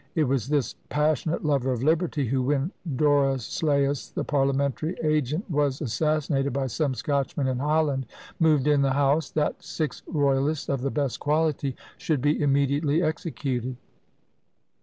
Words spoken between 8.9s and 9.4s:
house,